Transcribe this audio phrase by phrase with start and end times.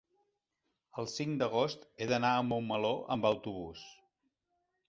[1.01, 3.89] el cinc d'agost he d'anar a Montmeló amb autobús.